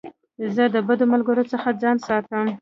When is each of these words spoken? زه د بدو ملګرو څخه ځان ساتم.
زه 0.55 0.63
د 0.73 0.75
بدو 0.87 1.05
ملګرو 1.13 1.43
څخه 1.53 1.69
ځان 1.81 1.97
ساتم. 2.07 2.45